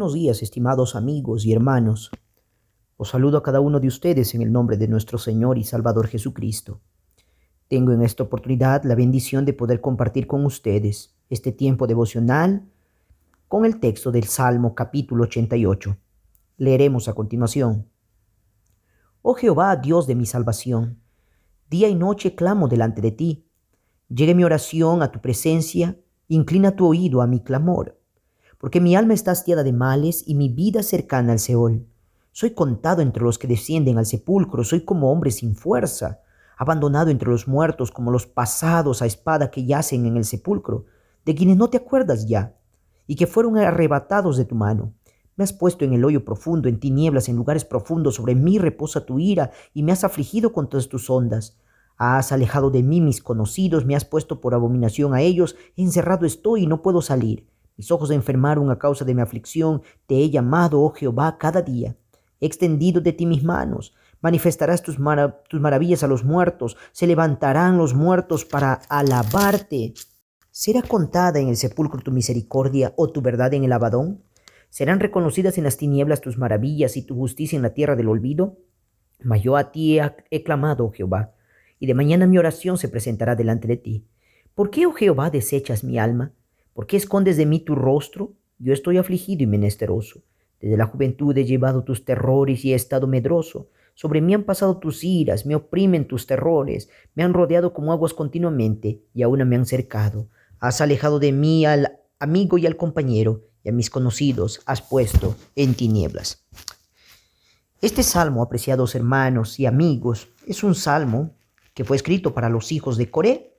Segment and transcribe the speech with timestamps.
[0.00, 2.10] buenos días, estimados amigos y hermanos.
[2.96, 6.08] Os saludo a cada uno de ustedes en el nombre de nuestro Señor y Salvador
[6.08, 6.80] Jesucristo.
[7.68, 12.66] Tengo en esta oportunidad la bendición de poder compartir con ustedes este tiempo devocional
[13.46, 15.98] con el texto del Salmo capítulo 88.
[16.56, 17.86] Leeremos a continuación.
[19.20, 21.02] Oh Jehová, Dios de mi salvación,
[21.68, 23.44] día y noche clamo delante de ti.
[24.08, 27.99] Llegue mi oración a tu presencia, inclina tu oído a mi clamor
[28.60, 31.86] porque mi alma está hastiada de males y mi vida cercana al Seol.
[32.30, 36.20] Soy contado entre los que descienden al sepulcro, soy como hombre sin fuerza,
[36.58, 40.84] abandonado entre los muertos como los pasados a espada que yacen en el sepulcro,
[41.24, 42.54] de quienes no te acuerdas ya,
[43.06, 44.92] y que fueron arrebatados de tu mano.
[45.36, 49.06] Me has puesto en el hoyo profundo, en tinieblas, en lugares profundos, sobre mí reposa
[49.06, 51.56] tu ira, y me has afligido con todas tus ondas.
[51.96, 56.64] Has alejado de mí mis conocidos, me has puesto por abominación a ellos, encerrado estoy
[56.64, 57.48] y no puedo salir.
[57.80, 59.80] Mis ojos se enfermaron a causa de mi aflicción.
[60.06, 61.96] Te he llamado, oh Jehová, cada día.
[62.38, 63.94] He extendido de ti mis manos.
[64.20, 66.76] Manifestarás tus, maravillas a los muertos.
[66.92, 69.94] Se levantarán los muertos para alabarte.
[70.50, 74.24] ¿Será contada en el sepulcro tu misericordia o tu verdad en el abadón?
[74.68, 78.58] ¿Serán reconocidas en las tinieblas tus maravillas y tu justicia en la tierra del olvido?
[79.22, 81.32] Mas yo a ti he, he clamado, oh Jehová,
[81.78, 84.06] y de mañana mi oración se presentará delante de ti.
[84.54, 86.34] ¿Por qué, oh Jehová, desechas mi alma?
[86.74, 88.32] ¿Por qué escondes de mí tu rostro?
[88.58, 90.22] Yo estoy afligido y menesteroso.
[90.60, 93.68] Desde la juventud he llevado tus terrores y he estado medroso.
[93.94, 98.14] Sobre mí han pasado tus iras, me oprimen tus terrores, me han rodeado como aguas
[98.14, 100.28] continuamente y aún me han cercado.
[100.58, 105.36] Has alejado de mí al amigo y al compañero, y a mis conocidos has puesto
[105.56, 106.44] en tinieblas.
[107.80, 111.34] Este salmo, apreciados hermanos y amigos, es un salmo
[111.74, 113.56] que fue escrito para los hijos de Coré.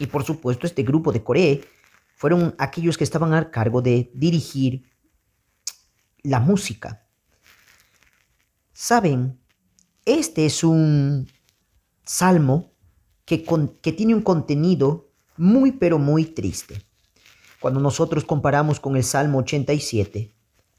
[0.00, 1.60] Y por supuesto, este grupo de Coré
[2.18, 4.82] fueron aquellos que estaban a cargo de dirigir
[6.24, 7.06] la música.
[8.72, 9.38] Saben,
[10.04, 11.28] este es un
[12.04, 12.72] salmo
[13.24, 13.44] que,
[13.80, 16.82] que tiene un contenido muy pero muy triste.
[17.60, 20.34] Cuando nosotros comparamos con el Salmo 87,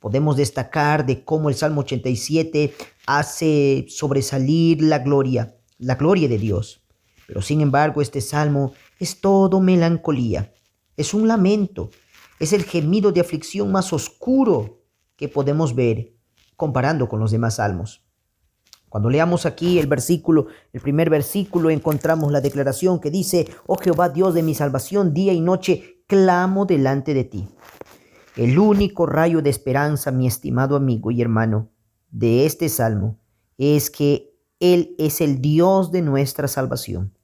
[0.00, 2.74] podemos destacar de cómo el Salmo 87
[3.06, 6.82] hace sobresalir la gloria, la gloria de Dios.
[7.26, 10.52] Pero sin embargo, este salmo es todo melancolía
[11.02, 11.90] es un lamento,
[12.38, 14.80] es el gemido de aflicción más oscuro
[15.16, 16.14] que podemos ver
[16.56, 18.04] comparando con los demás salmos.
[18.88, 24.10] Cuando leamos aquí el versículo, el primer versículo, encontramos la declaración que dice, oh Jehová
[24.10, 27.48] Dios de mi salvación, día y noche clamo delante de ti.
[28.36, 31.70] El único rayo de esperanza, mi estimado amigo y hermano,
[32.10, 33.18] de este salmo
[33.58, 37.16] es que Él es el Dios de nuestra salvación.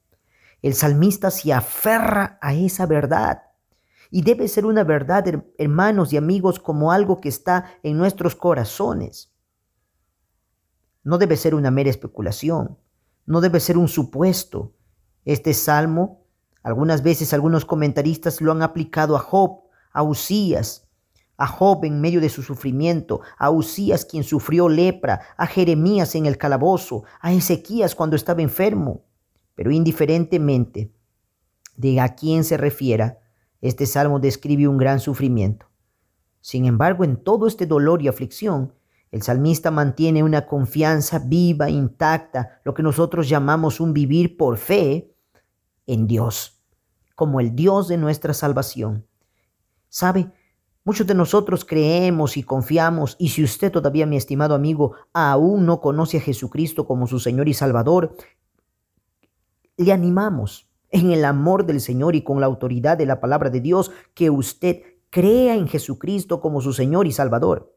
[0.63, 3.48] El salmista se aferra a esa verdad
[4.11, 5.25] y debe ser una verdad,
[5.59, 9.33] hermanos y amigos, como algo que está en nuestros corazones.
[11.05, 12.79] No debe ser una mera especulación,
[13.27, 14.75] no debe ser un supuesto.
[15.25, 16.25] Este salmo,
[16.63, 20.89] algunas veces algunos comentaristas lo han aplicado a Job, a Usías,
[21.37, 26.27] a Job en medio de su sufrimiento, a Usías quien sufrió lepra, a Jeremías en
[26.27, 29.05] el calabozo, a Ezequías cuando estaba enfermo.
[29.55, 30.93] Pero indiferentemente
[31.77, 33.19] de a quién se refiera,
[33.61, 35.67] este salmo describe un gran sufrimiento.
[36.41, 38.75] Sin embargo, en todo este dolor y aflicción,
[39.11, 45.15] el salmista mantiene una confianza viva, intacta, lo que nosotros llamamos un vivir por fe
[45.87, 46.63] en Dios,
[47.15, 49.07] como el Dios de nuestra salvación.
[49.89, 50.31] ¿Sabe?
[50.85, 55.81] Muchos de nosotros creemos y confiamos, y si usted todavía, mi estimado amigo, aún no
[55.81, 58.17] conoce a Jesucristo como su Señor y Salvador,
[59.77, 63.61] le animamos en el amor del Señor y con la autoridad de la palabra de
[63.61, 67.75] Dios, que usted crea en Jesucristo como su Señor y Salvador.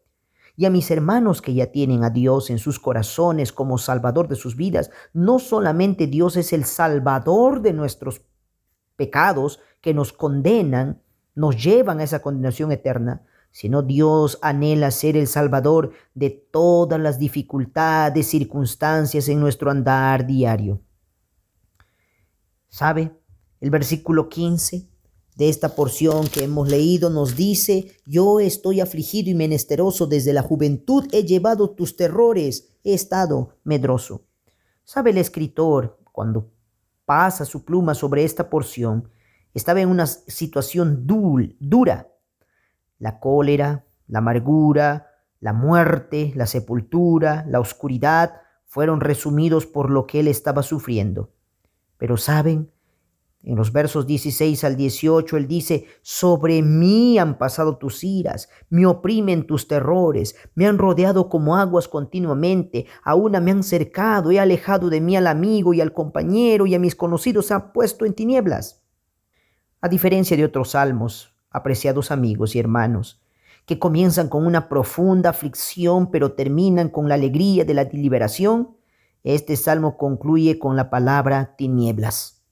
[0.55, 4.35] Y a mis hermanos que ya tienen a Dios en sus corazones como Salvador de
[4.35, 8.21] sus vidas, no solamente Dios es el Salvador de nuestros
[8.95, 11.01] pecados que nos condenan,
[11.35, 17.17] nos llevan a esa condenación eterna, sino Dios anhela ser el Salvador de todas las
[17.17, 20.81] dificultades, circunstancias en nuestro andar diario.
[22.71, 23.11] ¿Sabe?
[23.59, 24.89] El versículo 15
[25.35, 30.41] de esta porción que hemos leído nos dice, yo estoy afligido y menesteroso, desde la
[30.41, 34.25] juventud he llevado tus terrores, he estado medroso.
[34.83, 36.51] ¿Sabe el escritor, cuando
[37.05, 39.11] pasa su pluma sobre esta porción,
[39.53, 42.07] estaba en una situación dura.
[42.99, 45.07] La cólera, la amargura,
[45.41, 51.33] la muerte, la sepultura, la oscuridad fueron resumidos por lo que él estaba sufriendo.
[52.01, 52.71] Pero saben,
[53.43, 58.87] En los versos 16 al 18, Él dice, sobre mí han pasado tus iras, me
[58.87, 64.39] oprimen tus terrores, me han rodeado como aguas continuamente, a una me han cercado, he
[64.39, 68.13] alejado de mí al amigo y al compañero y a mis conocidos ha puesto en
[68.13, 68.83] tinieblas.
[69.79, 73.21] A diferencia de otros salmos, apreciados amigos y hermanos,
[73.67, 78.80] que comienzan con una profunda aflicción pero terminan con la alegría de la liberación,
[79.23, 82.43] este salmo concluye con la palabra tinieblas.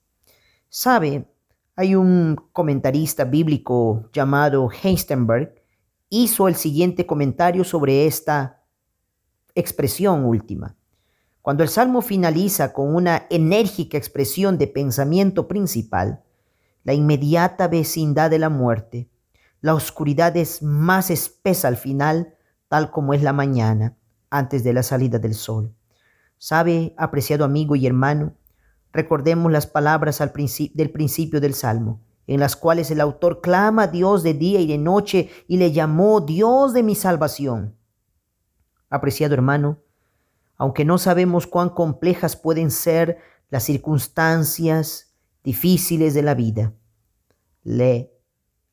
[0.68, 1.28] Sabe,
[1.76, 5.54] hay un comentarista bíblico llamado Heistenberg,
[6.08, 8.62] hizo el siguiente comentario sobre esta
[9.54, 10.76] expresión última.
[11.42, 16.22] Cuando el salmo finaliza con una enérgica expresión de pensamiento principal,
[16.84, 19.08] la inmediata vecindad de la muerte,
[19.60, 22.34] la oscuridad es más espesa al final,
[22.68, 23.96] tal como es la mañana,
[24.30, 25.74] antes de la salida del sol.
[26.42, 28.32] ¿Sabe, apreciado amigo y hermano?
[28.94, 33.86] Recordemos las palabras al del principio del Salmo, en las cuales el autor clama a
[33.88, 37.76] Dios de día y de noche y le llamó Dios de mi salvación.
[38.88, 39.82] Apreciado hermano,
[40.56, 43.18] aunque no sabemos cuán complejas pueden ser
[43.50, 45.14] las circunstancias
[45.44, 46.72] difíciles de la vida,
[47.64, 48.14] le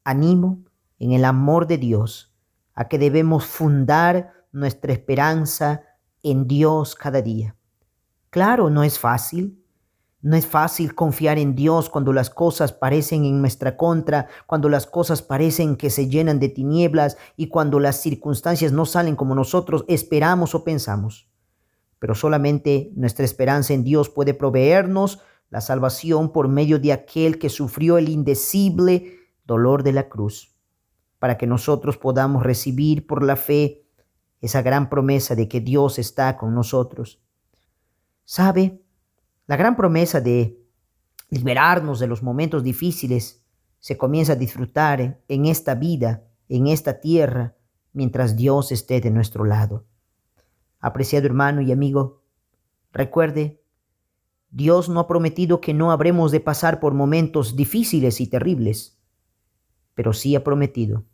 [0.06, 0.64] animo
[1.00, 2.34] en el amor de Dios
[2.74, 5.81] a que debemos fundar nuestra esperanza
[6.24, 7.56] en Dios cada día.
[8.30, 9.64] Claro, no es fácil,
[10.22, 14.86] no es fácil confiar en Dios cuando las cosas parecen en nuestra contra, cuando las
[14.88, 19.86] cosas parecen que se llenan de tinieblas y cuando las circunstancias no salen como nosotros
[19.88, 21.30] esperamos o pensamos.
[22.00, 25.19] Pero solamente nuestra esperanza en Dios puede proveernos
[25.50, 30.56] la salvación por medio de aquel que sufrió el indecible dolor de la cruz,
[31.19, 33.87] para que nosotros podamos recibir por la fe
[34.42, 37.19] esa gran promesa de que Dios está con nosotros.
[38.24, 38.81] ¿Sabe?
[39.48, 40.62] La gran promesa de
[41.30, 43.44] liberarnos de los momentos difíciles
[43.80, 47.56] se comienza a disfrutar en esta vida, en esta tierra,
[47.94, 49.86] mientras Dios esté de nuestro lado.
[50.80, 52.22] Apreciado hermano y amigo,
[52.92, 53.62] recuerde,
[54.50, 58.98] Dios no ha prometido que no habremos de pasar por momentos difíciles y terribles,
[59.94, 61.06] pero sí ha prometido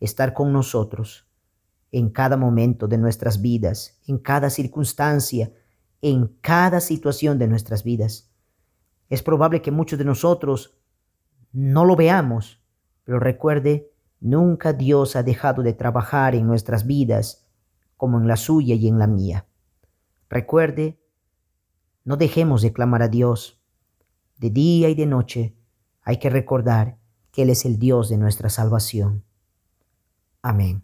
[0.00, 1.26] estar con nosotros
[1.94, 5.52] en cada momento de nuestras vidas, en cada circunstancia,
[6.02, 8.32] en cada situación de nuestras vidas.
[9.08, 10.76] Es probable que muchos de nosotros
[11.52, 12.60] no lo veamos,
[13.04, 17.46] pero recuerde, nunca Dios ha dejado de trabajar en nuestras vidas
[17.96, 19.46] como en la suya y en la mía.
[20.28, 21.00] Recuerde,
[22.02, 23.62] no dejemos de clamar a Dios.
[24.36, 25.54] De día y de noche
[26.02, 26.98] hay que recordar
[27.30, 29.22] que Él es el Dios de nuestra salvación.
[30.42, 30.82] Amén.